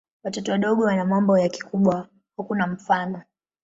Watoto 0.23 0.51
wadogo 0.51 0.83
wana 0.83 1.05
mambo 1.05 1.37
ya 1.39 1.49
kikubwa 1.49 2.07
hakuna 2.37 2.67
mfano. 2.67 3.21